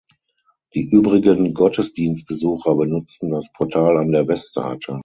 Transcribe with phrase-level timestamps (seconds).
[0.73, 4.99] Die übrigen Gottesdienstbesucher benutzten das Portal an der Westseite.